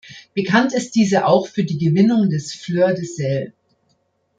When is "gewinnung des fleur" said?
1.77-2.95